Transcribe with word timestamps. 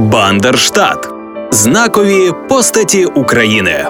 Бандерштат 0.00 1.08
знакові 1.50 2.30
постаті 2.48 3.04
України. 3.04 3.86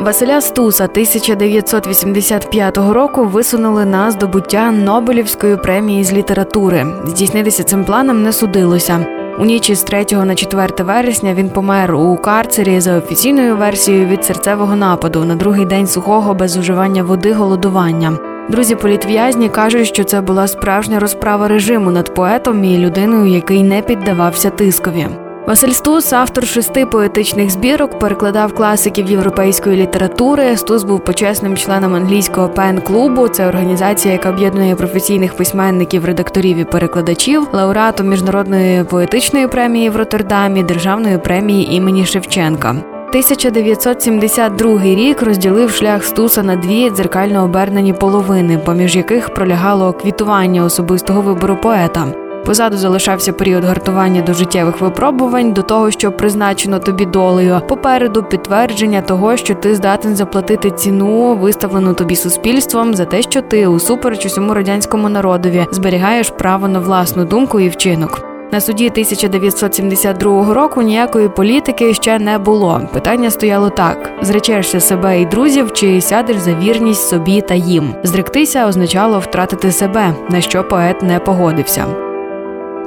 Василя 0.00 0.40
Стуса 0.40 0.84
1985 0.84 2.76
року 2.76 3.24
висунули 3.24 3.84
на 3.84 4.10
здобуття 4.10 4.70
Нобелівської 4.70 5.56
премії 5.56 6.04
з 6.04 6.12
літератури. 6.12 6.86
Здійснитися 7.04 7.64
цим 7.64 7.84
планом 7.84 8.22
не 8.22 8.32
судилося. 8.32 9.06
У 9.38 9.44
ніч 9.44 9.70
із 9.70 9.82
3 9.82 10.06
на 10.12 10.34
4 10.34 10.68
вересня 10.78 11.34
він 11.34 11.50
помер 11.50 11.94
у 11.94 12.16
карцері 12.16 12.80
за 12.80 12.98
офіційною 12.98 13.56
версією 13.56 14.06
від 14.06 14.24
серцевого 14.24 14.76
нападу 14.76 15.24
на 15.24 15.34
другий 15.34 15.64
день 15.64 15.86
сухого 15.86 16.34
без 16.34 16.56
уживання 16.56 17.02
води 17.02 17.32
голодування. 17.32 18.29
Друзі 18.50 18.74
політв'язні 18.74 19.48
кажуть, 19.48 19.86
що 19.86 20.04
це 20.04 20.20
була 20.20 20.46
справжня 20.46 21.00
розправа 21.00 21.48
режиму 21.48 21.90
над 21.90 22.14
поетом 22.14 22.64
і 22.64 22.78
людиною, 22.78 23.26
який 23.26 23.62
не 23.62 23.82
піддавався 23.82 24.50
тискові. 24.50 25.06
Василь 25.46 25.70
Стус, 25.70 26.12
автор 26.12 26.46
шести 26.46 26.86
поетичних 26.86 27.50
збірок, 27.50 27.98
перекладав 27.98 28.54
класиків 28.54 29.10
європейської 29.10 29.76
літератури. 29.76 30.56
Стус 30.56 30.84
був 30.84 31.04
почесним 31.04 31.56
членом 31.56 31.94
англійського 31.94 32.48
пен-клубу. 32.48 33.28
Це 33.28 33.46
організація, 33.46 34.12
яка 34.12 34.30
об'єднує 34.30 34.74
професійних 34.74 35.36
письменників, 35.36 36.04
редакторів 36.04 36.56
і 36.56 36.64
перекладачів, 36.64 37.48
лауреатом 37.52 38.08
міжнародної 38.08 38.84
поетичної 38.84 39.48
премії 39.48 39.90
в 39.90 39.96
Роттердамі, 39.96 40.62
державної 40.62 41.18
премії 41.18 41.74
імені 41.74 42.06
Шевченка. 42.06 42.76
1972 43.10 44.82
рік 44.82 45.22
розділив 45.22 45.70
шлях 45.70 46.04
Стуса 46.04 46.42
на 46.42 46.56
дві 46.56 46.90
дзеркально 46.90 47.44
обернені 47.44 47.92
половини, 47.92 48.58
поміж 48.58 48.96
яких 48.96 49.34
пролягало 49.34 49.92
квітування 49.92 50.64
особистого 50.64 51.22
вибору 51.22 51.56
поета. 51.56 52.06
Позаду 52.44 52.76
залишався 52.76 53.32
період 53.32 53.64
гартування 53.64 54.22
до 54.22 54.34
життєвих 54.34 54.80
випробувань, 54.80 55.52
до 55.52 55.62
того, 55.62 55.90
що 55.90 56.12
призначено 56.12 56.78
тобі 56.78 57.06
долею. 57.06 57.60
Попереду 57.68 58.22
підтвердження 58.22 59.00
того, 59.00 59.36
що 59.36 59.54
ти 59.54 59.74
здатен 59.74 60.16
заплатити 60.16 60.70
ціну, 60.70 61.34
виставлену 61.34 61.94
тобі 61.94 62.16
суспільством, 62.16 62.94
за 62.94 63.04
те, 63.04 63.22
що 63.22 63.42
ти 63.42 63.66
усупереч 63.66 64.26
усьому 64.26 64.54
радянському 64.54 65.08
народові 65.08 65.66
зберігаєш 65.70 66.30
право 66.30 66.68
на 66.68 66.78
власну 66.78 67.24
думку 67.24 67.60
і 67.60 67.68
вчинок. 67.68 68.29
На 68.52 68.60
суді 68.60 68.88
1972 68.88 70.54
року 70.54 70.82
ніякої 70.82 71.28
політики 71.28 71.94
ще 71.94 72.18
не 72.18 72.38
було. 72.38 72.80
Питання 72.92 73.30
стояло 73.30 73.70
так: 73.70 74.10
зречешся 74.22 74.80
себе 74.80 75.20
і 75.20 75.26
друзів, 75.26 75.72
чи 75.72 76.00
сядеш 76.00 76.36
за 76.36 76.54
вірність 76.54 77.08
собі 77.08 77.40
та 77.40 77.54
їм. 77.54 77.94
Зректися 78.02 78.66
означало 78.66 79.18
втратити 79.18 79.72
себе, 79.72 80.14
на 80.30 80.40
що 80.40 80.64
поет 80.64 81.02
не 81.02 81.18
погодився. 81.18 82.09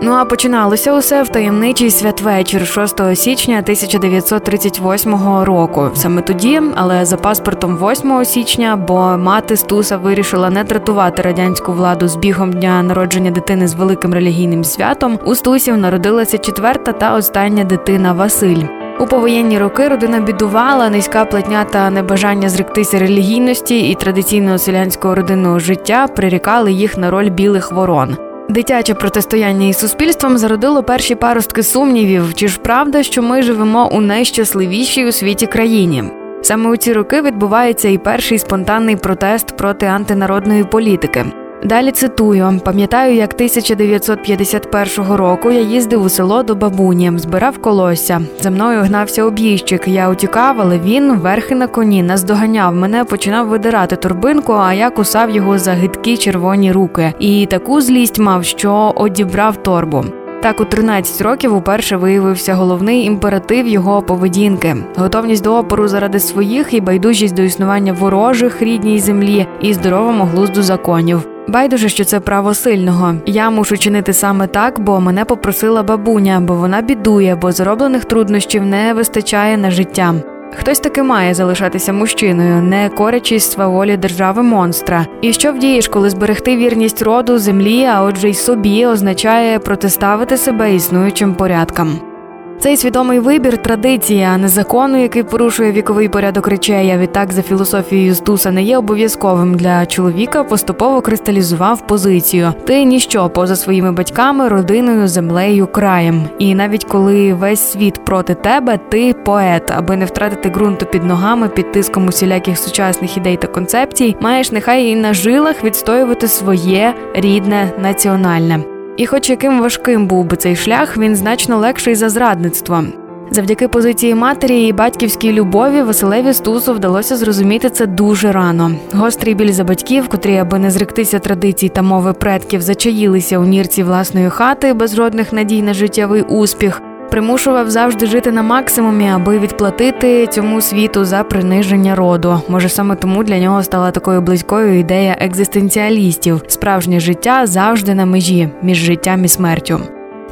Ну 0.05 0.11
а 0.11 0.25
починалося 0.25 0.93
усе 0.93 1.23
в 1.23 1.29
таємничий 1.29 1.91
святвечір 1.91 2.67
6 2.67 3.15
січня 3.15 3.59
1938 3.59 5.15
року. 5.43 5.89
Саме 5.93 6.21
тоді, 6.21 6.61
але 6.75 7.05
за 7.05 7.17
паспортом 7.17 7.77
8 7.77 8.25
січня, 8.25 8.75
бо 8.75 9.17
мати 9.17 9.57
Стуса 9.57 9.97
вирішила 9.97 10.49
не 10.49 10.63
тратувати 10.63 11.21
радянську 11.21 11.73
владу 11.73 12.07
з 12.07 12.15
бігом 12.15 12.51
дня 12.53 12.83
народження 12.83 13.31
дитини 13.31 13.67
з 13.67 13.73
великим 13.73 14.13
релігійним 14.13 14.63
святом. 14.63 15.19
У 15.25 15.35
Стусів 15.35 15.77
народилася 15.77 16.37
четверта 16.37 16.91
та 16.91 17.15
остання 17.15 17.63
дитина 17.63 18.13
Василь. 18.13 18.63
У 18.99 19.07
повоєнні 19.07 19.59
роки 19.59 19.87
родина 19.87 20.19
бідувала, 20.19 20.89
низька 20.89 21.25
платня 21.25 21.63
та 21.63 21.89
небажання 21.89 22.49
зректися 22.49 22.99
релігійності 22.99 23.89
і 23.89 23.95
традиційного 23.95 24.57
селянського 24.57 25.15
родинного 25.15 25.59
життя 25.59 26.07
прирікали 26.15 26.71
їх 26.71 26.97
на 26.97 27.11
роль 27.11 27.29
білих 27.29 27.71
ворон. 27.71 28.17
Дитяче 28.49 28.93
протистояння 28.93 29.67
із 29.67 29.77
суспільством 29.77 30.37
зародило 30.37 30.83
перші 30.83 31.15
паростки 31.15 31.63
сумнівів, 31.63 32.33
чи 32.33 32.47
ж 32.47 32.59
правда, 32.59 33.03
що 33.03 33.21
ми 33.21 33.41
живемо 33.41 33.89
у 33.93 34.01
найщасливішій 34.01 35.05
у 35.05 35.11
світі 35.11 35.47
країні. 35.47 36.03
Саме 36.41 36.69
у 36.69 36.77
ці 36.77 36.93
роки 36.93 37.21
відбувається 37.21 37.89
і 37.89 37.97
перший 37.97 38.37
спонтанний 38.37 38.95
протест 38.95 39.57
проти 39.57 39.85
антинародної 39.85 40.63
політики. 40.63 41.25
Далі 41.65 41.91
цитую: 41.91 42.61
пам'ятаю, 42.65 43.15
як 43.15 43.33
1951 43.33 45.13
року 45.13 45.51
я 45.51 45.61
їздив 45.61 46.03
у 46.03 46.09
село 46.09 46.43
до 46.43 46.55
бабуні, 46.55 47.11
збирав 47.15 47.57
колосся. 47.57 48.21
За 48.41 48.49
мною 48.49 48.81
гнався 48.81 49.23
об'їжджик. 49.23 49.87
Я 49.87 50.09
утікав, 50.09 50.55
але 50.59 50.79
він, 50.79 51.13
верхи 51.13 51.55
на 51.55 51.67
коні, 51.67 52.03
наздоганяв 52.03 52.75
мене, 52.75 53.03
починав 53.03 53.47
видирати 53.47 53.95
торбинку, 53.95 54.53
а 54.53 54.73
я 54.73 54.89
кусав 54.89 55.29
його 55.29 55.57
за 55.57 55.71
гидкі 55.71 56.17
червоні 56.17 56.71
руки. 56.71 57.13
І 57.19 57.45
таку 57.45 57.81
злість 57.81 58.19
мав, 58.19 58.45
що 58.45 58.93
одібрав 58.95 59.63
торбу. 59.63 60.05
Так, 60.41 60.59
у 60.61 60.65
13 60.65 61.21
років 61.21 61.55
уперше 61.55 61.97
виявився 61.97 62.53
головний 62.53 63.05
імператив 63.05 63.67
його 63.67 64.01
поведінки: 64.01 64.75
готовність 64.95 65.43
до 65.43 65.55
опору 65.55 65.87
заради 65.87 66.19
своїх 66.19 66.73
і 66.73 66.81
байдужість 66.81 67.35
до 67.35 67.41
існування 67.41 67.93
ворожих 67.93 68.61
рідній 68.61 68.99
землі 68.99 69.47
і 69.61 69.73
здоровому 69.73 70.23
глузду 70.23 70.63
законів. 70.63 71.32
Байдуже, 71.47 71.89
що 71.89 72.05
це 72.05 72.19
право 72.19 72.53
сильного. 72.53 73.15
Я 73.25 73.49
мушу 73.49 73.77
чинити 73.77 74.13
саме 74.13 74.47
так, 74.47 74.79
бо 74.79 74.99
мене 74.99 75.25
попросила 75.25 75.83
бабуня, 75.83 76.39
бо 76.39 76.53
вона 76.53 76.81
бідує, 76.81 77.35
бо 77.35 77.51
зароблених 77.51 78.05
труднощів 78.05 78.65
не 78.65 78.93
вистачає 78.93 79.57
на 79.57 79.71
життя. 79.71 80.15
Хтось 80.59 80.79
таки 80.79 81.03
має 81.03 81.33
залишатися 81.33 81.93
мужчиною, 81.93 82.63
не 82.63 82.89
корячись 82.89 83.51
сваволі 83.51 83.97
держави 83.97 84.43
монстра. 84.43 85.05
І 85.21 85.33
що 85.33 85.51
вдієш, 85.51 85.87
коли 85.87 86.09
зберегти 86.09 86.57
вірність 86.57 87.01
роду, 87.01 87.37
землі, 87.37 87.85
а 87.85 88.03
отже, 88.03 88.29
й 88.29 88.33
собі 88.33 88.85
означає 88.85 89.59
протиставити 89.59 90.37
себе 90.37 90.75
існуючим 90.75 91.33
порядкам. 91.33 92.12
Цей 92.59 92.77
свідомий 92.77 93.19
вибір 93.19 93.57
традиція, 93.57 94.31
а 94.33 94.37
не 94.37 94.47
закону, 94.47 95.01
який 95.01 95.23
порушує 95.23 95.71
віковий 95.71 96.09
порядок 96.09 96.47
речей. 96.47 96.91
а 96.91 96.97
Відтак 96.97 97.33
за 97.33 97.41
філософією 97.41 98.15
Стуса 98.15 98.51
не 98.51 98.63
є 98.63 98.77
обов'язковим 98.77 99.55
для 99.55 99.85
чоловіка. 99.85 100.43
Поступово 100.43 101.01
кристалізував 101.01 101.87
позицію. 101.87 102.53
Ти 102.65 102.83
ніщо 102.83 103.29
поза 103.29 103.55
своїми 103.55 103.91
батьками, 103.91 104.47
родиною, 104.47 105.07
землею, 105.07 105.67
краєм. 105.67 106.23
І 106.39 106.55
навіть 106.55 106.83
коли 106.83 107.33
весь 107.33 107.71
світ 107.71 108.05
проти 108.05 108.35
тебе, 108.35 108.79
ти 108.89 109.13
поет, 109.13 109.71
аби 109.71 109.95
не 109.95 110.05
втратити 110.05 110.49
ґрунту 110.49 110.85
під 110.85 111.03
ногами, 111.03 111.47
під 111.47 111.71
тиском 111.71 112.07
усіляких 112.07 112.57
сучасних 112.57 113.17
ідей 113.17 113.37
та 113.37 113.47
концепцій, 113.47 114.15
маєш 114.19 114.51
нехай 114.51 114.85
і 114.87 114.95
на 114.95 115.13
жилах 115.13 115.63
відстоювати 115.63 116.27
своє 116.27 116.93
рідне 117.15 117.71
національне. 117.81 118.72
І, 118.97 119.05
хоч 119.05 119.29
яким 119.29 119.61
важким 119.61 120.07
був 120.07 120.25
би 120.25 120.37
цей 120.37 120.55
шлях, 120.55 120.97
він 120.97 121.15
значно 121.15 121.57
легший 121.57 121.95
за 121.95 122.09
зрадництво. 122.09 122.83
Завдяки 123.31 123.67
позиції 123.67 124.15
матері 124.15 124.67
і 124.67 124.73
батьківській 124.73 125.33
любові 125.33 125.81
Василеві 125.81 126.33
Стусу 126.33 126.73
вдалося 126.73 127.17
зрозуміти 127.17 127.69
це 127.69 127.85
дуже 127.85 128.31
рано. 128.31 128.71
Гострий 128.93 129.35
біль 129.35 129.51
за 129.51 129.63
батьків, 129.63 130.07
котрі, 130.07 130.37
аби 130.37 130.59
не 130.59 130.71
зректися 130.71 131.19
традицій 131.19 131.69
та 131.69 131.81
мови 131.81 132.13
предків, 132.13 132.61
зачаїлися 132.61 133.39
у 133.39 133.45
нірці 133.45 133.83
власної 133.83 134.29
хати 134.29 134.73
без 134.73 134.95
жодних 134.95 135.33
надій 135.33 135.61
на 135.61 135.73
життєвий 135.73 136.21
успіх 136.21 136.81
примушував 137.09 137.69
завжди 137.69 138.05
жити 138.05 138.31
на 138.31 138.41
максимумі, 138.41 139.09
аби 139.09 139.39
відплатити 139.39 140.27
цьому 140.27 140.61
світу 140.61 141.05
за 141.05 141.23
приниження 141.23 141.95
роду. 141.95 142.41
Може, 142.47 142.69
саме 142.69 142.95
тому 142.95 143.23
для 143.23 143.39
нього 143.39 143.63
стала 143.63 143.91
такою 143.91 144.21
близькою 144.21 144.79
ідея 144.79 145.17
екзистенціалістів. 145.19 146.41
Справжнє 146.47 146.99
життя 146.99 147.45
завжди 147.45 147.93
на 147.95 148.05
межі 148.05 148.49
між 148.61 148.77
життям 148.77 149.25
і 149.25 149.27
смертю. 149.27 149.79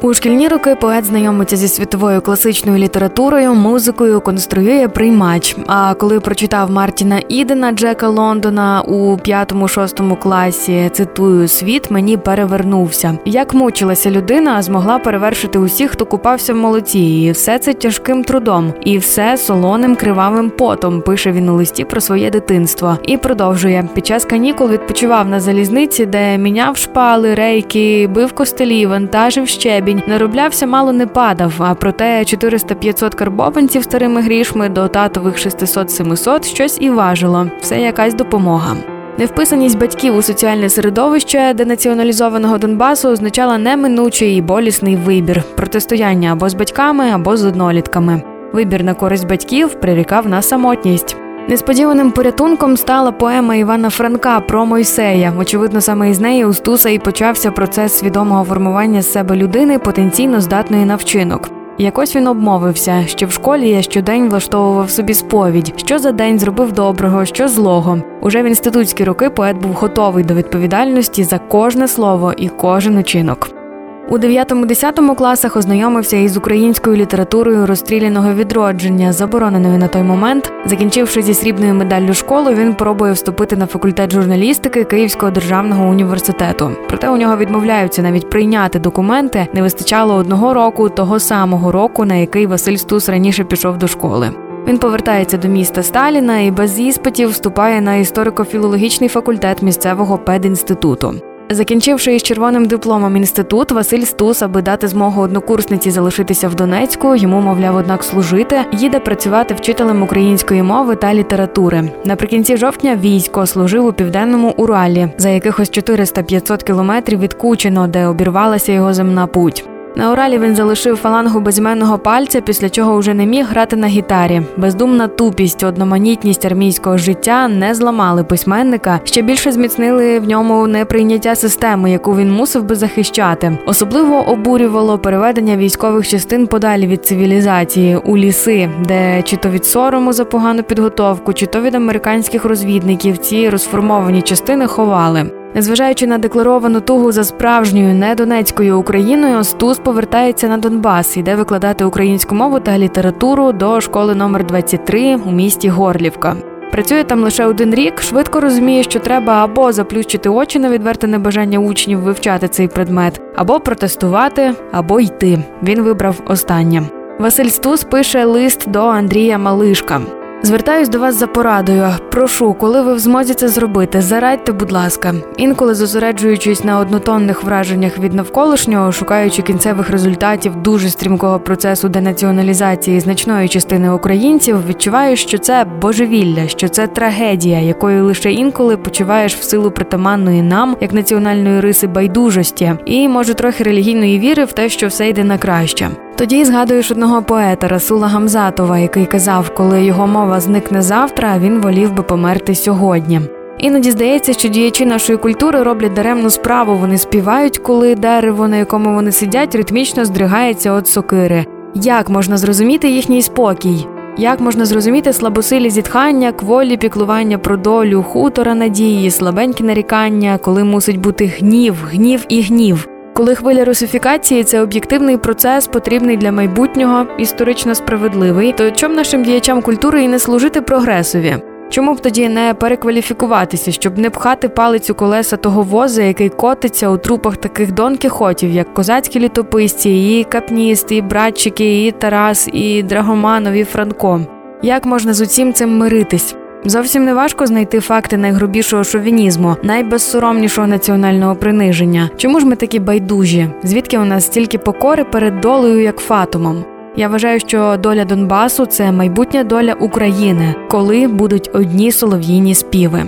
У 0.04 0.14
шкільні 0.14 0.48
роки 0.48 0.74
поет 0.74 1.04
знайомиться 1.04 1.56
зі 1.56 1.68
світовою 1.68 2.20
класичною 2.20 2.78
літературою, 2.78 3.54
музикою, 3.54 4.20
конструює 4.20 4.88
приймач. 4.88 5.56
А 5.66 5.94
коли 5.94 6.20
прочитав 6.20 6.70
Мартіна 6.70 7.22
Ідена 7.28 7.72
Джека 7.72 8.08
Лондона 8.08 8.80
у 8.80 9.16
п'ятому-шостому 9.16 10.16
класі, 10.16 10.90
цитую 10.92 11.48
світ 11.48 11.90
мені 11.90 12.16
перевернувся. 12.16 13.18
Як 13.24 13.54
мучилася 13.54 14.10
людина, 14.10 14.62
змогла 14.62 14.98
перевершити 14.98 15.58
усіх, 15.58 15.90
хто 15.90 16.06
купався 16.06 16.52
в 16.52 16.56
молоті, 16.56 17.22
і 17.22 17.30
все 17.30 17.58
це 17.58 17.74
тяжким 17.74 18.24
трудом, 18.24 18.72
і 18.84 18.98
все 18.98 19.36
солоним 19.36 19.96
кривавим 19.96 20.50
потом. 20.50 21.00
Пише 21.00 21.32
він 21.32 21.48
у 21.48 21.54
листі 21.56 21.84
про 21.84 22.00
своє 22.00 22.30
дитинство 22.30 22.98
і 23.02 23.16
продовжує 23.16 23.88
під 23.94 24.06
час 24.06 24.24
канікул 24.24 24.68
відпочивав 24.68 25.28
на 25.28 25.40
залізниці, 25.40 26.06
де 26.06 26.38
міняв 26.38 26.76
шпали, 26.76 27.34
рейки, 27.34 28.08
бив 28.14 28.32
костелі, 28.32 28.86
вантажив 28.86 29.48
щебінь 29.48 29.91
гривень. 29.92 30.02
Нароблявся, 30.06 30.66
мало 30.66 30.92
не 30.92 31.06
падав. 31.06 31.54
А 31.58 31.74
проте 31.74 32.20
400-500 32.20 33.14
карбованців 33.14 33.84
старими 33.84 34.20
грішми 34.20 34.68
до 34.68 34.88
татових 34.88 35.36
600-700 35.36 36.44
щось 36.44 36.78
і 36.80 36.90
важило. 36.90 37.46
Все 37.60 37.80
якась 37.80 38.14
допомога. 38.14 38.76
Невписаність 39.18 39.78
батьків 39.78 40.16
у 40.16 40.22
соціальне 40.22 40.68
середовище 40.68 41.54
денаціоналізованого 41.54 42.58
Донбасу 42.58 43.08
означала 43.08 43.58
неминучий 43.58 44.36
і 44.36 44.42
болісний 44.42 44.96
вибір 44.96 45.42
протистояння 45.56 46.32
або 46.32 46.48
з 46.48 46.54
батьками, 46.54 47.10
або 47.10 47.36
з 47.36 47.44
однолітками. 47.44 48.22
Вибір 48.52 48.84
на 48.84 48.94
користь 48.94 49.28
батьків 49.28 49.74
прирікав 49.74 50.28
на 50.28 50.42
самотність. 50.42 51.16
Несподіваним 51.48 52.10
порятунком 52.10 52.76
стала 52.76 53.12
поема 53.12 53.54
Івана 53.54 53.90
Франка 53.90 54.40
про 54.40 54.66
Мойсея. 54.66 55.32
Очевидно, 55.38 55.80
саме 55.80 56.10
із 56.10 56.20
неї 56.20 56.44
у 56.44 56.52
Стуса 56.52 56.90
і 56.90 56.98
почався 56.98 57.50
процес 57.50 57.98
свідомого 57.98 58.44
формування 58.44 59.02
з 59.02 59.12
себе 59.12 59.36
людини 59.36 59.78
потенційно 59.78 60.40
здатної 60.40 60.84
на 60.84 60.96
вчинок. 60.96 61.50
Якось 61.78 62.16
він 62.16 62.26
обмовився, 62.26 63.04
що 63.06 63.26
в 63.26 63.32
школі 63.32 63.68
я 63.68 63.82
щодень 63.82 64.28
влаштовував 64.28 64.90
собі 64.90 65.14
сповідь, 65.14 65.72
що 65.76 65.98
за 65.98 66.12
день 66.12 66.38
зробив 66.38 66.72
доброго, 66.72 67.24
що 67.24 67.48
злого. 67.48 67.98
Уже 68.20 68.42
в 68.42 68.46
інститутські 68.46 69.04
роки 69.04 69.30
поет 69.30 69.56
був 69.56 69.72
готовий 69.72 70.24
до 70.24 70.34
відповідальності 70.34 71.24
за 71.24 71.38
кожне 71.38 71.88
слово 71.88 72.32
і 72.36 72.48
кожен 72.48 72.98
учинок. 72.98 73.61
У 74.08 74.18
9-10 74.18 75.14
класах 75.14 75.56
ознайомився 75.56 76.16
із 76.16 76.36
українською 76.36 76.96
літературою 76.96 77.66
розстріляного 77.66 78.34
відродження, 78.34 79.12
забороненою 79.12 79.78
на 79.78 79.88
той 79.88 80.02
момент. 80.02 80.52
Закінчивши 80.66 81.22
зі 81.22 81.34
срібною 81.34 81.74
медаллю 81.74 82.14
школу, 82.14 82.50
він 82.50 82.74
пробує 82.74 83.12
вступити 83.12 83.56
на 83.56 83.66
факультет 83.66 84.12
журналістики 84.12 84.84
Київського 84.84 85.32
державного 85.32 85.88
університету. 85.88 86.70
Проте 86.88 87.08
у 87.08 87.16
нього 87.16 87.36
відмовляються 87.36 88.02
навіть 88.02 88.30
прийняти 88.30 88.78
документи. 88.78 89.46
Не 89.52 89.62
вистачало 89.62 90.14
одного 90.14 90.54
року 90.54 90.88
того 90.88 91.18
самого 91.18 91.72
року, 91.72 92.04
на 92.04 92.14
який 92.14 92.46
Василь 92.46 92.76
Стус 92.76 93.08
раніше 93.08 93.44
пішов 93.44 93.78
до 93.78 93.88
школи. 93.88 94.30
Він 94.68 94.78
повертається 94.78 95.36
до 95.36 95.48
міста 95.48 95.82
Сталіна 95.82 96.40
і 96.40 96.50
без 96.50 96.80
іспитів 96.80 97.28
вступає 97.28 97.80
на 97.80 97.92
історико-філологічний 97.92 99.08
факультет 99.08 99.62
місцевого 99.62 100.18
педінституту. 100.18 101.31
Закінчивши 101.54 102.14
із 102.14 102.22
червоним 102.22 102.64
дипломом 102.64 103.16
інститут, 103.16 103.70
Василь 103.70 104.00
Стус, 104.00 104.42
аби 104.42 104.62
дати 104.62 104.88
змогу 104.88 105.22
однокурсниці 105.22 105.90
залишитися 105.90 106.48
в 106.48 106.54
Донецьку, 106.54 107.16
йому, 107.16 107.40
мовляв, 107.40 107.76
однак 107.76 108.04
служити, 108.04 108.60
їде 108.72 109.00
працювати 109.00 109.54
вчителем 109.54 110.02
української 110.02 110.62
мови 110.62 110.96
та 110.96 111.14
літератури. 111.14 111.90
Наприкінці 112.04 112.56
жовтня 112.56 112.96
військо 112.96 113.46
служив 113.46 113.86
у 113.86 113.92
південному 113.92 114.54
Уралі 114.56 115.08
за 115.18 115.28
якихось 115.28 115.70
400-500 115.70 116.64
кілометрів 116.64 117.20
від 117.20 117.34
Кучино, 117.34 117.86
де 117.86 118.06
обірвалася 118.06 118.72
його 118.72 118.94
земна 118.94 119.26
путь. 119.26 119.64
На 119.96 120.12
Уралі 120.12 120.38
він 120.38 120.56
залишив 120.56 120.96
фалангу 120.96 121.40
безіменного 121.40 121.98
пальця, 121.98 122.40
після 122.40 122.70
чого 122.70 122.98
вже 122.98 123.14
не 123.14 123.26
міг 123.26 123.46
грати 123.46 123.76
на 123.76 123.86
гітарі. 123.86 124.42
Бездумна 124.56 125.08
тупість, 125.08 125.64
одноманітність 125.64 126.44
армійського 126.44 126.98
життя 126.98 127.48
не 127.48 127.74
зламали 127.74 128.24
письменника, 128.24 129.00
ще 129.04 129.22
більше 129.22 129.52
зміцнили 129.52 130.20
в 130.20 130.28
ньому 130.28 130.66
неприйняття 130.66 131.34
системи, 131.34 131.90
яку 131.90 132.16
він 132.16 132.32
мусив 132.32 132.64
би 132.64 132.74
захищати. 132.74 133.58
Особливо 133.66 134.28
обурювало 134.28 134.98
переведення 134.98 135.56
військових 135.56 136.08
частин 136.08 136.46
подалі 136.46 136.86
від 136.86 137.06
цивілізації 137.06 137.96
у 137.96 138.16
ліси, 138.16 138.70
де 138.84 139.22
чи 139.22 139.36
то 139.36 139.48
від 139.48 139.64
сорому 139.64 140.12
за 140.12 140.24
погану 140.24 140.62
підготовку, 140.62 141.32
чи 141.32 141.46
то 141.46 141.60
від 141.60 141.74
американських 141.74 142.44
розвідників 142.44 143.18
ці 143.18 143.50
розформовані 143.50 144.22
частини 144.22 144.66
ховали. 144.66 145.41
Незважаючи 145.54 146.06
на 146.06 146.18
декларовану 146.18 146.80
тугу 146.80 147.12
за 147.12 147.24
справжньою 147.24 147.94
недонецькою 147.94 148.78
Україною, 148.78 149.44
Стус 149.44 149.78
повертається 149.78 150.48
на 150.48 150.56
Донбас, 150.56 151.16
іде 151.16 151.34
викладати 151.34 151.84
українську 151.84 152.34
мову 152.34 152.60
та 152.60 152.78
літературу 152.78 153.52
до 153.52 153.80
школи 153.80 154.14
номер 154.14 154.46
23 154.46 155.16
у 155.16 155.30
місті 155.30 155.68
Горлівка. 155.68 156.36
Працює 156.72 157.04
там 157.04 157.20
лише 157.20 157.46
один 157.46 157.74
рік, 157.74 158.02
швидко 158.02 158.40
розуміє, 158.40 158.82
що 158.82 159.00
треба 159.00 159.44
або 159.44 159.72
заплющити 159.72 160.28
очі 160.28 160.58
на 160.58 160.68
відверте 160.68 161.06
небажання 161.06 161.58
учнів 161.58 161.98
вивчати 161.98 162.48
цей 162.48 162.68
предмет, 162.68 163.20
або 163.36 163.60
протестувати, 163.60 164.54
або 164.72 165.00
йти. 165.00 165.38
Він 165.62 165.82
вибрав 165.82 166.20
останнє. 166.26 166.82
Василь 167.18 167.48
Стус 167.48 167.84
пише 167.84 168.24
лист 168.24 168.70
до 168.70 168.80
Андрія 168.80 169.38
Малишка. 169.38 170.00
Звертаюсь 170.44 170.88
до 170.88 170.98
вас 170.98 171.14
за 171.14 171.26
порадою. 171.26 171.88
Прошу, 172.10 172.54
коли 172.54 172.82
ви 172.82 172.94
в 172.94 172.98
змозі 172.98 173.34
це 173.34 173.48
зробити, 173.48 174.00
зарадьте, 174.00 174.52
будь 174.52 174.72
ласка. 174.72 175.14
Інколи 175.36 175.74
зосереджуючись 175.74 176.64
на 176.64 176.78
однотонних 176.78 177.44
враженнях 177.44 177.98
від 177.98 178.12
навколишнього, 178.12 178.92
шукаючи 178.92 179.42
кінцевих 179.42 179.90
результатів 179.90 180.56
дуже 180.56 180.88
стрімкого 180.88 181.40
процесу 181.40 181.88
денаціоналізації 181.88 183.00
значної 183.00 183.48
частини 183.48 183.90
українців, 183.90 184.66
відчуваю, 184.68 185.16
що 185.16 185.38
це 185.38 185.66
божевілля, 185.80 186.48
що 186.48 186.68
це 186.68 186.86
трагедія, 186.86 187.60
якою 187.60 188.04
лише 188.04 188.32
інколи 188.32 188.76
почуваєш 188.76 189.36
в 189.36 189.42
силу 189.42 189.70
притаманної 189.70 190.42
нам, 190.42 190.76
як 190.80 190.92
національної 190.92 191.60
риси 191.60 191.86
байдужості, 191.86 192.72
і 192.84 193.08
може 193.08 193.34
трохи 193.34 193.64
релігійної 193.64 194.18
віри 194.18 194.44
в 194.44 194.52
те, 194.52 194.68
що 194.68 194.86
все 194.86 195.08
йде 195.08 195.24
на 195.24 195.38
краще. 195.38 195.90
Тоді 196.22 196.44
згадуєш 196.44 196.90
одного 196.90 197.22
поета 197.22 197.68
Расула 197.68 198.08
Гамзатова, 198.08 198.78
який 198.78 199.06
казав, 199.06 199.54
коли 199.54 199.84
його 199.84 200.06
мова 200.06 200.40
зникне 200.40 200.82
завтра, 200.82 201.38
він 201.38 201.60
волів 201.60 201.92
би 201.92 202.02
померти 202.02 202.54
сьогодні. 202.54 203.20
Іноді 203.58 203.90
здається, 203.90 204.32
що 204.32 204.48
діячі 204.48 204.86
нашої 204.86 205.18
культури 205.18 205.62
роблять 205.62 205.92
даремну 205.92 206.30
справу. 206.30 206.76
Вони 206.76 206.98
співають, 206.98 207.58
коли 207.58 207.94
дерево, 207.94 208.48
на 208.48 208.56
якому 208.56 208.94
вони 208.94 209.12
сидять, 209.12 209.54
ритмічно 209.54 210.04
здригається 210.04 210.78
від 210.78 210.88
сокири. 210.88 211.46
Як 211.74 212.10
можна 212.10 212.36
зрозуміти 212.36 212.88
їхній 212.88 213.22
спокій? 213.22 213.86
Як 214.16 214.40
можна 214.40 214.64
зрозуміти 214.64 215.12
слабосилі 215.12 215.70
зітхання, 215.70 216.32
кволі 216.32 216.76
піклування 216.76 217.38
про 217.38 217.56
долю, 217.56 218.02
хутора 218.02 218.54
надії, 218.54 219.10
слабенькі 219.10 219.64
нарікання, 219.64 220.38
коли 220.38 220.64
мусить 220.64 221.00
бути 221.00 221.26
гнів, 221.26 221.84
гнів 221.90 222.26
і 222.28 222.42
гнів? 222.42 222.91
Коли 223.14 223.34
хвиля 223.34 223.64
русифікації 223.64 224.44
це 224.44 224.60
об'єктивний 224.60 225.16
процес, 225.16 225.66
потрібний 225.66 226.16
для 226.16 226.32
майбутнього, 226.32 227.06
історично 227.18 227.74
справедливий, 227.74 228.52
то 228.52 228.70
чому 228.70 228.94
нашим 228.94 229.24
діячам 229.24 229.62
культури 229.62 230.04
і 230.04 230.08
не 230.08 230.18
служити 230.18 230.60
прогресові? 230.60 231.36
Чому 231.70 231.94
б 231.94 232.00
тоді 232.00 232.28
не 232.28 232.54
перекваліфікуватися, 232.54 233.72
щоб 233.72 233.98
не 233.98 234.10
пхати 234.10 234.48
палицю 234.48 234.94
колеса 234.94 235.36
того 235.36 235.62
воза, 235.62 236.02
який 236.02 236.28
котиться 236.28 236.88
у 236.88 236.96
трупах 236.96 237.36
таких 237.36 237.72
донкіхотів, 237.72 238.50
як 238.50 238.74
козацькі 238.74 239.20
літописці, 239.20 239.90
і 239.90 240.24
капніст, 240.24 240.92
і 240.92 241.02
братчики, 241.02 241.86
і 241.86 241.90
Тарас, 241.90 242.48
і 242.52 242.82
Драгоманов, 242.82 243.52
і 243.52 243.64
Франко? 243.64 244.20
Як 244.62 244.86
можна 244.86 245.12
з 245.12 245.20
усім 245.20 245.52
цим 245.52 245.78
миритись? 245.78 246.36
Зовсім 246.64 247.04
не 247.04 247.14
важко 247.14 247.46
знайти 247.46 247.80
факти 247.80 248.16
найгрубішого 248.16 248.84
шовінізму, 248.84 249.56
найбезсоромнішого 249.62 250.66
національного 250.66 251.36
приниження. 251.36 252.10
Чому 252.16 252.40
ж 252.40 252.46
ми 252.46 252.56
такі 252.56 252.78
байдужі? 252.78 253.48
Звідки 253.62 253.98
у 253.98 254.04
нас 254.04 254.24
стільки 254.24 254.58
покори 254.58 255.04
перед 255.04 255.40
долею, 255.40 255.82
як 255.82 255.98
фатумом? 255.98 256.64
Я 256.96 257.08
вважаю, 257.08 257.40
що 257.40 257.76
доля 257.82 258.04
Донбасу 258.04 258.66
це 258.66 258.92
майбутня 258.92 259.44
доля 259.44 259.72
України, 259.72 260.54
коли 260.70 261.08
будуть 261.08 261.50
одні 261.52 261.92
солов'їні 261.92 262.54
співи. 262.54 263.02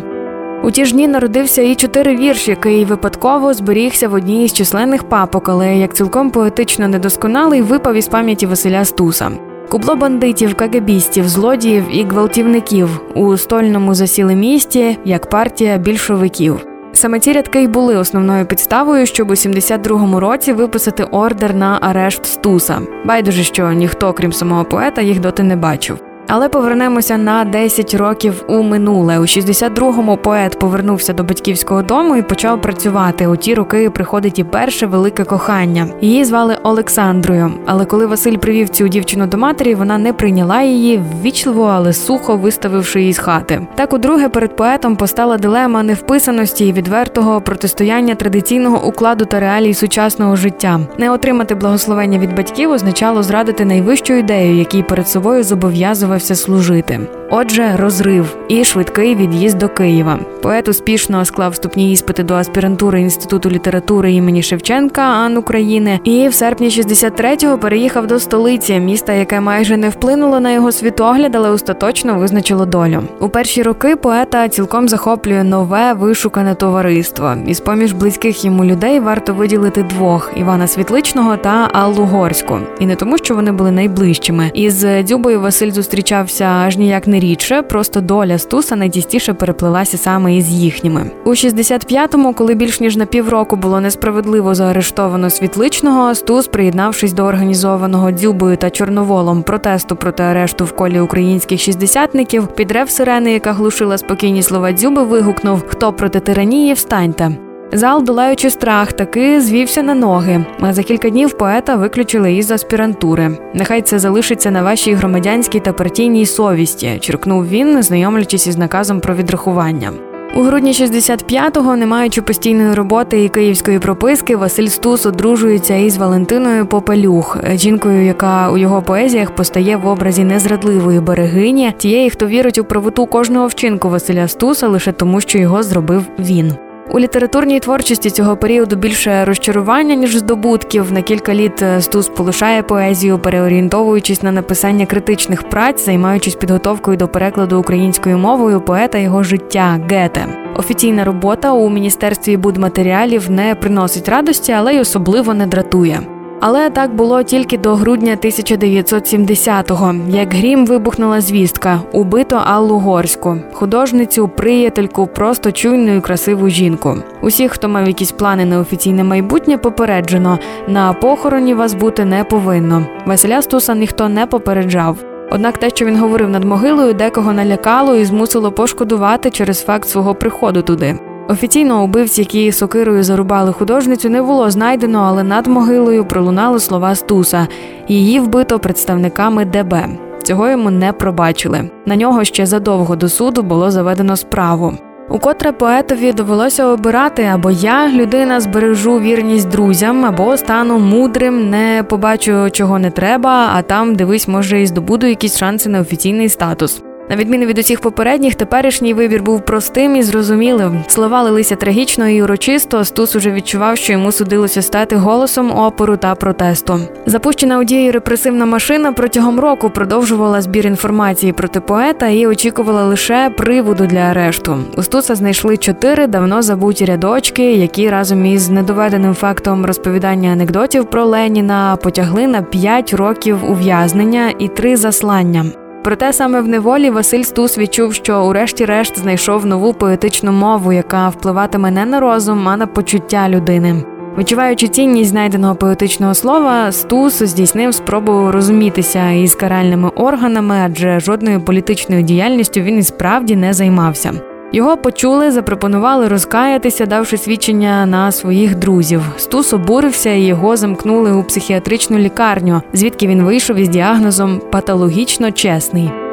У 0.64 0.70
ті 0.70 0.84
ж 0.84 0.92
дні 0.92 1.08
народився 1.08 1.62
і 1.62 1.74
чотири 1.74 2.16
вірш, 2.16 2.48
який 2.48 2.84
випадково 2.84 3.54
зберігся 3.54 4.08
в 4.08 4.14
одній 4.14 4.44
із 4.44 4.52
численних 4.52 5.02
папок, 5.04 5.48
але 5.48 5.76
як 5.76 5.94
цілком 5.94 6.30
поетично 6.30 6.88
недосконалий 6.88 7.62
випав 7.62 7.94
із 7.94 8.08
пам'яті 8.08 8.46
Василя 8.46 8.84
Стуса. 8.84 9.30
Кубло 9.68 9.94
бандитів, 9.94 10.54
кагебістів, 10.54 11.28
злодіїв 11.28 11.84
і 11.92 12.04
гвалтівників 12.04 13.00
у 13.14 13.36
стольному 13.36 13.94
засіли 13.94 14.34
місті 14.34 14.98
як 15.04 15.30
партія 15.30 15.78
більшовиків. 15.78 16.66
Саме 16.92 17.20
ці 17.20 17.32
рядки 17.32 17.62
й 17.62 17.68
були 17.68 17.96
основною 17.96 18.46
підставою, 18.46 19.06
щоб 19.06 19.30
у 19.30 19.34
72-му 19.34 20.20
році 20.20 20.52
виписати 20.52 21.04
ордер 21.04 21.54
на 21.54 21.78
арешт 21.80 22.26
Стуса. 22.26 22.80
Байдуже, 23.04 23.42
що 23.42 23.72
ніхто, 23.72 24.12
крім 24.12 24.32
самого 24.32 24.64
поета, 24.64 25.02
їх 25.02 25.20
доти 25.20 25.42
не 25.42 25.56
бачив. 25.56 26.13
Але 26.28 26.48
повернемося 26.48 27.18
на 27.18 27.44
10 27.44 27.94
років 27.94 28.44
у 28.48 28.62
минуле. 28.62 29.18
У 29.18 29.22
62-му 29.22 30.16
поет 30.16 30.58
повернувся 30.58 31.12
до 31.12 31.24
батьківського 31.24 31.82
дому 31.82 32.16
і 32.16 32.22
почав 32.22 32.60
працювати. 32.60 33.26
У 33.26 33.36
ті 33.36 33.54
роки 33.54 33.90
приходить 33.90 34.38
і 34.38 34.44
перше 34.44 34.86
велике 34.86 35.24
кохання. 35.24 35.86
Її 36.00 36.24
звали 36.24 36.56
Олександрою. 36.62 37.52
Але 37.66 37.84
коли 37.84 38.06
Василь 38.06 38.36
привів 38.36 38.68
цю 38.68 38.88
дівчину 38.88 39.26
до 39.26 39.36
матері, 39.36 39.74
вона 39.74 39.98
не 39.98 40.12
прийняла 40.12 40.62
її 40.62 41.02
ввічливо, 41.22 41.64
але 41.64 41.92
сухо 41.92 42.36
виставивши 42.36 43.00
її 43.00 43.12
з 43.12 43.18
хати. 43.18 43.66
Так, 43.74 43.92
удруге, 43.92 44.28
перед 44.28 44.56
поетом 44.56 44.96
постала 44.96 45.36
дилема 45.36 45.82
невписаності 45.82 46.66
і 46.66 46.72
відвертого 46.72 47.40
протистояння 47.40 48.14
традиційного 48.14 48.86
укладу 48.86 49.24
та 49.24 49.40
реалій 49.40 49.74
сучасного 49.74 50.36
життя. 50.36 50.80
Не 50.98 51.10
отримати 51.10 51.54
благословення 51.54 52.18
від 52.18 52.36
батьків 52.36 52.70
означало 52.70 53.22
зрадити 53.22 53.64
найвищу 53.64 54.14
ідею, 54.14 54.56
якій 54.56 54.82
перед 54.82 55.08
собою 55.08 55.44
зобов'язував 55.44 56.13
відмовився 56.14 56.34
служити. 56.34 57.23
Отже, 57.30 57.76
розрив 57.76 58.36
і 58.48 58.64
швидкий 58.64 59.14
від'їзд 59.14 59.58
до 59.58 59.68
Києва. 59.68 60.18
Поет 60.42 60.68
успішно 60.68 61.24
склав 61.24 61.50
вступні 61.50 61.92
іспити 61.92 62.22
до 62.22 62.34
аспірантури 62.34 63.00
інституту 63.00 63.50
літератури 63.50 64.12
імені 64.12 64.42
Шевченка 64.42 65.02
АН 65.02 65.36
України 65.36 66.00
і 66.04 66.28
в 66.28 66.34
серпні 66.34 66.68
63-го 66.68 67.58
переїхав 67.58 68.06
до 68.06 68.18
столиці, 68.18 68.80
міста, 68.80 69.12
яке 69.12 69.40
майже 69.40 69.76
не 69.76 69.88
вплинуло 69.88 70.40
на 70.40 70.52
його 70.52 70.72
світогляд, 70.72 71.34
але 71.34 71.50
остаточно 71.50 72.14
визначило 72.14 72.66
долю. 72.66 73.02
У 73.20 73.28
перші 73.28 73.62
роки 73.62 73.96
поета 73.96 74.48
цілком 74.48 74.88
захоплює 74.88 75.44
нове 75.44 75.92
вишукане 75.92 76.54
товариство. 76.54 77.34
Із 77.46 77.60
поміж 77.60 77.92
близьких 77.92 78.44
йому 78.44 78.64
людей 78.64 79.00
варто 79.00 79.34
виділити 79.34 79.82
двох: 79.82 80.32
Івана 80.36 80.66
Світличного 80.66 81.36
та 81.36 81.68
Аллу 81.72 82.04
Горську. 82.04 82.58
І 82.80 82.86
не 82.86 82.96
тому, 82.96 83.18
що 83.18 83.34
вони 83.34 83.52
були 83.52 83.70
найближчими. 83.70 84.50
Із 84.54 84.86
Дзюбою 85.02 85.40
Василь 85.40 85.70
зустрічався 85.70 86.44
аж 86.44 86.76
ніяк 86.76 87.06
не 87.06 87.13
рідше, 87.20 87.62
просто 87.62 88.00
доля 88.00 88.38
Стуса 88.38 88.76
найтістіше 88.76 89.34
переплилася 89.34 89.98
саме 89.98 90.36
із 90.36 90.50
їхніми. 90.50 91.10
У 91.24 91.30
65-му, 91.30 92.34
коли 92.34 92.54
більш 92.54 92.80
ніж 92.80 92.96
на 92.96 93.06
півроку 93.06 93.56
було 93.56 93.80
несправедливо 93.80 94.54
заарештовано 94.54 95.30
світличного, 95.30 96.14
Стус, 96.14 96.46
приєднавшись 96.46 97.12
до 97.12 97.24
організованого 97.24 98.10
дзюбою 98.10 98.56
та 98.56 98.70
чорноволом 98.70 99.42
протесту 99.42 99.96
проти 99.96 100.22
арешту 100.22 100.64
в 100.64 100.72
колі 100.72 101.00
українських 101.00 101.60
шістдесятників, 101.60 102.46
підрев 102.46 102.90
сирени, 102.90 103.32
яка 103.32 103.52
глушила 103.52 103.98
спокійні 103.98 104.42
слова 104.42 104.72
дзюби, 104.72 105.02
вигукнув: 105.02 105.62
Хто 105.66 105.92
проти 105.92 106.20
тиранії, 106.20 106.72
встаньте. 106.72 107.53
Зал, 107.72 108.02
долаючи 108.04 108.50
страх, 108.50 108.92
таки 108.92 109.40
звівся 109.40 109.82
на 109.82 109.94
ноги. 109.94 110.44
А 110.60 110.72
за 110.72 110.82
кілька 110.82 111.10
днів 111.10 111.38
поета 111.38 111.76
виключили 111.76 112.34
із 112.34 112.50
аспірантури. 112.50 113.38
Нехай 113.54 113.82
це 113.82 113.98
залишиться 113.98 114.50
на 114.50 114.62
вашій 114.62 114.94
громадянській 114.94 115.60
та 115.60 115.72
партійній 115.72 116.26
совісті, 116.26 116.98
черкнув 117.00 117.48
він, 117.48 117.82
знайомлячись 117.82 118.46
із 118.46 118.56
наказом 118.58 119.00
про 119.00 119.14
відрахування. 119.14 119.92
У 120.36 120.42
грудні 120.42 120.72
65-го, 120.72 121.76
не 121.76 121.86
маючи 121.86 122.22
постійної 122.22 122.74
роботи 122.74 123.24
і 123.24 123.28
київської 123.28 123.78
прописки, 123.78 124.36
Василь 124.36 124.66
Стус 124.66 125.06
одружується 125.06 125.74
із 125.74 125.96
Валентиною 125.96 126.66
Попелюх, 126.66 127.38
жінкою, 127.54 128.04
яка 128.04 128.50
у 128.50 128.56
його 128.56 128.82
поезіях 128.82 129.30
постає 129.30 129.76
в 129.76 129.86
образі 129.86 130.24
незрадливої 130.24 131.00
берегині, 131.00 131.72
тієї, 131.78 132.10
хто 132.10 132.26
вірить 132.26 132.58
у 132.58 132.64
правоту 132.64 133.06
кожного 133.06 133.46
вчинку 133.46 133.90
Василя 133.90 134.28
Стуса 134.28 134.68
лише 134.68 134.92
тому, 134.92 135.20
що 135.20 135.38
його 135.38 135.62
зробив 135.62 136.06
він. 136.18 136.52
У 136.90 136.98
літературній 136.98 137.60
творчості 137.60 138.10
цього 138.10 138.36
періоду 138.36 138.76
більше 138.76 139.24
розчарування 139.24 139.94
ніж 139.94 140.16
здобутків. 140.16 140.92
На 140.92 141.02
кілька 141.02 141.34
літ 141.34 141.62
е, 141.62 141.80
Стус 141.80 142.08
полишає 142.08 142.62
поезію, 142.62 143.18
переорієнтовуючись 143.18 144.22
на 144.22 144.32
написання 144.32 144.86
критичних 144.86 145.42
праць, 145.42 145.84
займаючись 145.84 146.34
підготовкою 146.34 146.96
до 146.96 147.08
перекладу 147.08 147.60
українською 147.60 148.18
мовою 148.18 148.60
поета 148.60 148.98
його 148.98 149.22
життя 149.22 149.80
Гете. 149.90 150.26
Офіційна 150.56 151.04
робота 151.04 151.52
у 151.52 151.70
міністерстві 151.70 152.36
будматеріалів 152.36 153.30
не 153.30 153.54
приносить 153.54 154.08
радості, 154.08 154.52
але 154.52 154.74
й 154.74 154.80
особливо 154.80 155.34
не 155.34 155.46
дратує. 155.46 156.00
Але 156.46 156.70
так 156.70 156.94
було 156.94 157.22
тільки 157.22 157.58
до 157.58 157.74
грудня 157.74 158.16
1970-го, 158.22 159.94
як 160.08 160.34
грім 160.34 160.66
вибухнула 160.66 161.20
звістка: 161.20 161.80
убито 161.92 162.42
Аллу 162.44 162.78
Горську, 162.78 163.36
художницю, 163.52 164.28
приятельку, 164.28 165.06
просто 165.06 165.52
чуйну 165.52 165.96
і 165.96 166.00
красиву 166.00 166.48
жінку. 166.48 166.96
Усіх, 167.22 167.52
хто 167.52 167.68
мав 167.68 167.86
якісь 167.86 168.12
плани 168.12 168.44
на 168.44 168.58
офіційне 168.58 169.04
майбутнє, 169.04 169.58
попереджено 169.58 170.38
на 170.68 170.92
похороні 170.92 171.54
вас 171.54 171.74
бути 171.74 172.04
не 172.04 172.24
повинно. 172.24 172.86
Василя 173.06 173.42
Стуса 173.42 173.74
ніхто 173.74 174.08
не 174.08 174.26
попереджав. 174.26 174.96
Однак 175.30 175.58
те, 175.58 175.70
що 175.70 175.84
він 175.84 175.98
говорив 175.98 176.30
над 176.30 176.44
могилою, 176.44 176.94
декого 176.94 177.32
налякало 177.32 177.96
і 177.96 178.04
змусило 178.04 178.52
пошкодувати 178.52 179.30
через 179.30 179.64
факт 179.64 179.88
свого 179.88 180.14
приходу 180.14 180.62
туди. 180.62 180.98
Офіційно 181.28 181.84
убивць, 181.84 182.18
які 182.18 182.52
сокирою 182.52 183.02
зарубали 183.02 183.52
художницю, 183.52 184.10
не 184.10 184.22
було 184.22 184.50
знайдено, 184.50 184.98
але 184.98 185.22
над 185.22 185.46
могилою 185.46 186.04
пролунали 186.04 186.58
слова 186.58 186.94
Стуса. 186.94 187.48
Її 187.88 188.20
вбито 188.20 188.58
представниками 188.58 189.44
ДБ. 189.44 189.86
Цього 190.22 190.48
йому 190.48 190.70
не 190.70 190.92
пробачили. 190.92 191.70
На 191.86 191.96
нього 191.96 192.24
ще 192.24 192.46
задовго 192.46 192.96
до 192.96 193.08
суду 193.08 193.42
було 193.42 193.70
заведено 193.70 194.16
справу. 194.16 194.72
Укотре 195.08 195.52
поетові 195.52 196.12
довелося 196.12 196.66
обирати 196.66 197.24
або 197.24 197.50
я, 197.50 197.88
людина, 197.88 198.40
збережу 198.40 199.00
вірність 199.00 199.48
друзям, 199.48 200.04
або 200.04 200.36
стану 200.36 200.78
мудрим, 200.78 201.50
не 201.50 201.84
побачу, 201.88 202.50
чого 202.50 202.78
не 202.78 202.90
треба, 202.90 203.50
а 203.54 203.62
там 203.62 203.94
дивись, 203.94 204.28
може, 204.28 204.62
і 204.62 204.66
здобуду 204.66 205.06
якісь 205.06 205.38
шанси 205.38 205.68
на 205.68 205.80
офіційний 205.80 206.28
статус. 206.28 206.82
На 207.10 207.16
відміну 207.16 207.46
від 207.46 207.58
усіх 207.58 207.80
попередніх, 207.80 208.34
теперішній 208.34 208.94
вибір 208.94 209.22
був 209.22 209.44
простим 209.44 209.96
і 209.96 210.02
зрозумілим. 210.02 210.84
Слова 210.88 211.22
лилися 211.22 211.56
трагічно 211.56 212.08
і 212.08 212.22
урочисто. 212.22 212.84
Стус 212.84 213.16
уже 213.16 213.30
відчував, 213.30 213.76
що 213.76 213.92
йому 213.92 214.12
судилося 214.12 214.62
стати 214.62 214.96
голосом 214.96 215.58
опору 215.58 215.96
та 215.96 216.14
протесту. 216.14 216.80
Запущена 217.06 217.58
у 217.58 217.64
дії 217.64 217.90
репресивна 217.90 218.46
машина 218.46 218.92
протягом 218.92 219.40
року 219.40 219.70
продовжувала 219.70 220.42
збір 220.42 220.66
інформації 220.66 221.32
проти 221.32 221.60
поета 221.60 222.08
і 222.08 222.26
очікувала 222.26 222.84
лише 222.84 223.30
приводу 223.36 223.86
для 223.86 223.98
арешту. 223.98 224.58
У 224.76 224.82
Стуса 224.82 225.14
знайшли 225.14 225.56
чотири 225.56 226.06
давно 226.06 226.42
забуті 226.42 226.84
рядочки, 226.84 227.52
які 227.52 227.90
разом 227.90 228.26
із 228.26 228.50
недоведеним 228.50 229.14
фактом 229.14 229.66
розповідання 229.66 230.30
анекдотів 230.30 230.90
про 230.90 231.04
Леніна 231.04 231.76
потягли 231.76 232.26
на 232.26 232.42
п'ять 232.42 232.94
років 232.94 233.50
ув'язнення 233.50 234.32
і 234.38 234.48
три 234.48 234.76
заслання. 234.76 235.63
Проте 235.84 236.12
саме 236.12 236.40
в 236.40 236.48
неволі 236.48 236.90
Василь 236.90 237.22
Стус 237.22 237.58
відчув, 237.58 237.94
що, 237.94 238.24
урешті-решт, 238.24 238.98
знайшов 238.98 239.46
нову 239.46 239.74
поетичну 239.74 240.32
мову, 240.32 240.72
яка 240.72 241.08
впливатиме 241.08 241.70
не 241.70 241.84
на 241.84 242.00
розум, 242.00 242.48
а 242.48 242.56
на 242.56 242.66
почуття 242.66 243.28
людини. 243.28 243.84
Відчуваючи 244.18 244.68
цінність 244.68 245.10
знайденого 245.10 245.54
поетичного 245.54 246.14
слова, 246.14 246.72
Стус 246.72 247.22
здійснив 247.22 247.74
спробу 247.74 248.30
розумітися 248.30 249.10
із 249.10 249.34
каральними 249.34 249.88
органами, 249.88 250.56
адже 250.64 251.00
жодною 251.00 251.40
політичною 251.40 252.02
діяльністю 252.02 252.60
він 252.60 252.78
і 252.78 252.82
справді 252.82 253.36
не 253.36 253.52
займався. 253.52 254.12
Його 254.54 254.76
почули, 254.76 255.30
запропонували 255.30 256.08
розкаятися, 256.08 256.86
давши 256.86 257.16
свідчення 257.16 257.86
на 257.86 258.12
своїх 258.12 258.54
друзів. 258.54 259.02
Стус 259.16 259.52
обурився 259.52 260.10
і 260.10 260.20
його 260.20 260.56
замкнули 260.56 261.12
у 261.12 261.22
психіатричну 261.22 261.98
лікарню, 261.98 262.62
звідки 262.72 263.06
він 263.06 263.22
вийшов 263.22 263.56
із 263.56 263.68
діагнозом 263.68 264.40
патологічно 264.50 265.32
чесний. 265.32 266.03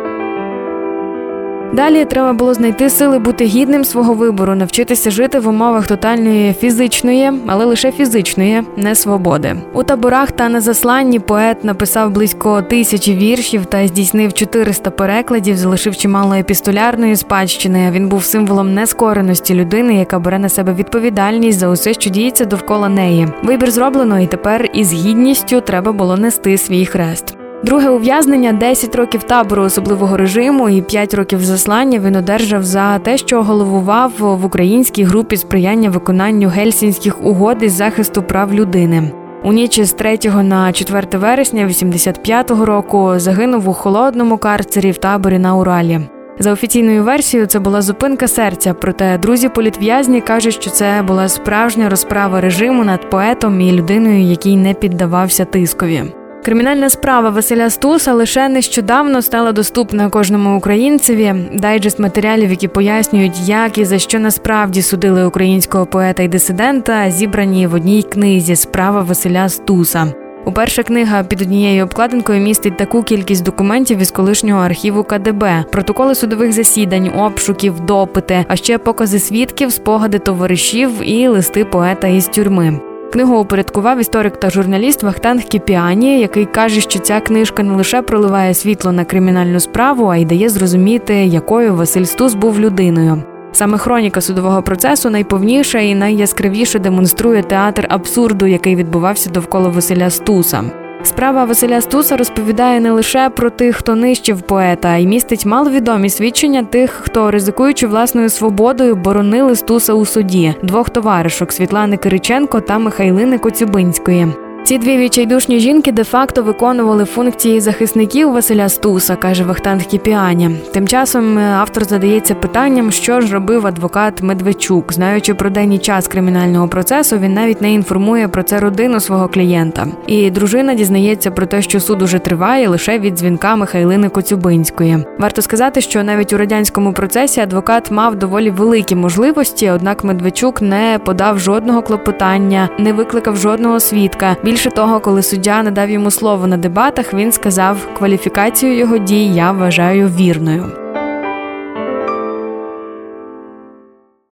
Далі 1.73 2.05
треба 2.05 2.33
було 2.33 2.53
знайти 2.53 2.89
сили 2.89 3.19
бути 3.19 3.45
гідним 3.45 3.83
свого 3.83 4.13
вибору, 4.13 4.55
навчитися 4.55 5.11
жити 5.11 5.39
в 5.39 5.47
умовах 5.47 5.87
тотальної 5.87 6.53
фізичної, 6.53 7.31
але 7.47 7.65
лише 7.65 7.91
фізичної 7.91 8.61
несвободи. 8.77 9.55
У 9.73 9.83
таборах 9.83 10.31
та 10.31 10.49
на 10.49 10.61
засланні 10.61 11.19
поет 11.19 11.63
написав 11.63 12.11
близько 12.11 12.61
тисячі 12.61 13.15
віршів 13.15 13.65
та 13.65 13.87
здійснив 13.87 14.33
400 14.33 14.89
перекладів, 14.91 15.57
залишив 15.57 15.97
чимало 15.97 16.33
епістолярної 16.33 17.15
спадщини. 17.15 17.91
Він 17.91 18.07
був 18.07 18.23
символом 18.23 18.73
нескореності 18.73 19.53
людини, 19.53 19.95
яка 19.95 20.19
бере 20.19 20.39
на 20.39 20.49
себе 20.49 20.73
відповідальність 20.73 21.59
за 21.59 21.69
усе, 21.69 21.93
що 21.93 22.09
діється 22.09 22.45
довкола 22.45 22.89
неї. 22.89 23.27
Вибір 23.43 23.71
зроблено, 23.71 24.19
і 24.19 24.27
тепер 24.27 24.69
із 24.73 24.93
гідністю 24.93 25.61
треба 25.61 25.91
було 25.91 26.17
нести 26.17 26.57
свій 26.57 26.85
хрест. 26.85 27.37
Друге 27.63 27.89
ув'язнення 27.89 28.53
10 28.53 28.95
років 28.95 29.23
табору 29.23 29.63
особливого 29.63 30.17
режиму 30.17 30.69
і 30.69 30.81
5 30.81 31.13
років 31.13 31.39
заслання 31.39 31.99
він 31.99 32.15
одержав 32.15 32.63
за 32.63 32.99
те, 32.99 33.17
що 33.17 33.43
головував 33.43 34.11
в 34.19 34.45
українській 34.45 35.03
групі 35.03 35.37
сприяння 35.37 35.89
виконанню 35.89 36.47
гельсінських 36.47 37.25
угод 37.25 37.63
із 37.63 37.73
захисту 37.73 38.23
прав 38.23 38.53
людини. 38.53 39.11
У 39.43 39.53
ніч 39.53 39.79
з 39.79 39.93
3 39.93 40.19
на 40.43 40.71
4 40.71 41.07
вересня 41.13 41.65
85-го 41.65 42.65
року 42.65 43.13
загинув 43.17 43.69
у 43.69 43.73
холодному 43.73 44.37
карцері 44.37 44.91
в 44.91 44.97
таборі 44.97 45.39
на 45.39 45.55
Уралі. 45.55 45.99
За 46.39 46.51
офіційною 46.51 47.03
версією, 47.03 47.47
це 47.47 47.59
була 47.59 47.81
зупинка 47.81 48.27
серця. 48.27 48.73
Проте 48.73 49.17
друзі 49.17 49.49
політв'язні 49.49 50.21
кажуть, 50.21 50.53
що 50.53 50.69
це 50.69 51.03
була 51.07 51.27
справжня 51.27 51.89
розправа 51.89 52.41
режиму 52.41 52.83
над 52.83 53.09
поетом 53.09 53.61
і 53.61 53.71
людиною, 53.71 54.21
який 54.21 54.57
не 54.57 54.73
піддавався 54.73 55.45
тискові. 55.45 56.03
Кримінальна 56.45 56.89
справа 56.89 57.29
Василя 57.29 57.69
Стуса 57.69 58.13
лише 58.13 58.49
нещодавно 58.49 59.21
стала 59.21 59.51
доступна 59.51 60.09
кожному 60.09 60.57
українцеві. 60.57 61.33
Дайджест 61.53 61.99
матеріалів, 61.99 62.49
які 62.49 62.67
пояснюють, 62.67 63.39
як 63.45 63.77
і 63.77 63.85
за 63.85 63.99
що 63.99 64.19
насправді 64.19 64.81
судили 64.81 65.25
українського 65.25 65.85
поета 65.85 66.23
і 66.23 66.27
дисидента, 66.27 67.11
зібрані 67.11 67.67
в 67.67 67.73
одній 67.73 68.03
книзі 68.03 68.55
Справа 68.55 69.01
Василя 69.01 69.49
Стуса. 69.49 70.13
Уперша 70.45 70.83
книга 70.83 71.23
під 71.23 71.41
однією 71.41 71.83
обкладинкою 71.83 72.41
містить 72.41 72.77
таку 72.77 73.03
кількість 73.03 73.43
документів 73.43 73.99
із 73.99 74.11
колишнього 74.11 74.61
архіву 74.61 75.03
КДБ, 75.03 75.65
протоколи 75.71 76.15
судових 76.15 76.51
засідань, 76.51 77.11
обшуків, 77.19 77.79
допити, 77.79 78.45
а 78.47 78.55
ще 78.55 78.77
покази 78.77 79.19
свідків, 79.19 79.71
спогади 79.71 80.19
товаришів 80.19 80.91
і 81.01 81.27
листи 81.27 81.65
поета 81.65 82.07
із 82.07 82.27
тюрми. 82.27 82.90
Книгу 83.11 83.37
упорядкував 83.37 83.99
історик 83.99 84.37
та 84.37 84.49
журналіст 84.49 85.03
Вахтанг 85.03 85.43
Кіпіані, 85.43 86.19
який 86.19 86.45
каже, 86.45 86.81
що 86.81 86.99
ця 86.99 87.19
книжка 87.19 87.63
не 87.63 87.73
лише 87.73 88.01
проливає 88.01 88.53
світло 88.53 88.91
на 88.91 89.05
кримінальну 89.05 89.59
справу, 89.59 90.07
а 90.07 90.17
й 90.17 90.25
дає 90.25 90.49
зрозуміти, 90.49 91.15
якою 91.15 91.75
Василь 91.75 92.03
Стус 92.03 92.33
був 92.33 92.59
людиною. 92.59 93.23
Саме 93.51 93.77
хроніка 93.77 94.21
судового 94.21 94.61
процесу 94.61 95.09
найповніша 95.09 95.79
і 95.79 95.95
найяскравіше 95.95 96.79
демонструє 96.79 97.43
театр 97.43 97.85
абсурду, 97.89 98.45
який 98.45 98.75
відбувався 98.75 99.29
довкола 99.29 99.69
Василя 99.69 100.09
Стуса. 100.09 100.63
Справа 101.03 101.45
Василя 101.45 101.81
Стуса 101.81 102.17
розповідає 102.17 102.79
не 102.79 102.91
лише 102.91 103.29
про 103.29 103.49
тих, 103.49 103.75
хто 103.75 103.95
нищив 103.95 104.41
поета, 104.41 104.95
й 104.95 105.07
містить 105.07 105.45
маловідомі 105.45 106.09
свідчення 106.09 106.63
тих, 106.63 106.91
хто, 106.91 107.31
ризикуючи 107.31 107.87
власною 107.87 108.29
свободою, 108.29 108.95
боронили 108.95 109.55
Стуса 109.55 109.93
у 109.93 110.05
суді 110.05 110.55
двох 110.63 110.89
товаришок 110.89 111.51
Світлани 111.51 111.97
Кириченко 111.97 112.61
та 112.61 112.77
Михайлини 112.77 113.37
Коцюбинської. 113.37 114.27
Ці 114.63 114.77
дві 114.77 114.97
відчайдушні 114.97 115.59
жінки 115.59 115.91
де-факто 115.91 116.43
виконували 116.43 117.05
функції 117.05 117.59
захисників 117.59 118.31
Василя 118.31 118.69
Стуса, 118.69 119.15
каже 119.15 119.43
Вахтанг 119.43 119.83
Кіпіані. 119.83 120.49
Тим 120.73 120.87
часом 120.87 121.37
е, 121.37 121.41
автор 121.41 121.83
задається 121.83 122.35
питанням, 122.35 122.91
що 122.91 123.21
ж 123.21 123.33
робив 123.33 123.67
адвокат 123.67 124.21
Медведчук. 124.21 124.93
Знаючи 124.93 125.33
про 125.33 125.49
день 125.49 125.73
і 125.73 125.77
час 125.77 126.07
кримінального 126.07 126.67
процесу, 126.67 127.17
він 127.17 127.33
навіть 127.33 127.61
не 127.61 127.73
інформує 127.73 128.27
про 128.27 128.43
це 128.43 128.59
родину 128.59 128.99
свого 128.99 129.27
клієнта. 129.27 129.87
І 130.07 130.31
дружина 130.31 130.73
дізнається 130.73 131.31
про 131.31 131.45
те, 131.45 131.61
що 131.61 131.79
суд 131.79 132.01
уже 132.01 132.19
триває 132.19 132.67
лише 132.67 132.99
від 132.99 133.13
дзвінка 133.13 133.55
Михайлини 133.55 134.09
Коцюбинської. 134.09 135.05
Варто 135.19 135.41
сказати, 135.41 135.81
що 135.81 136.03
навіть 136.03 136.33
у 136.33 136.37
радянському 136.37 136.93
процесі 136.93 137.41
адвокат 137.41 137.91
мав 137.91 138.15
доволі 138.15 138.49
великі 138.49 138.95
можливості, 138.95 139.69
однак 139.69 140.03
Медведчук 140.03 140.61
не 140.61 140.99
подав 141.05 141.39
жодного 141.39 141.81
клопотання, 141.81 142.69
не 142.79 142.93
викликав 142.93 143.37
жодного 143.37 143.79
свідка. 143.79 144.35
Більше 144.51 144.69
того, 144.69 144.99
коли 144.99 145.23
суддя 145.23 145.63
надав 145.63 145.89
йому 145.89 146.11
слово 146.11 146.47
на 146.47 146.57
дебатах, 146.57 147.13
він 147.13 147.31
сказав: 147.31 147.77
кваліфікацію 147.97 148.77
його 148.77 148.97
дій 148.97 149.33
я 149.33 149.51
вважаю 149.51 150.07
вірною. 150.07 150.90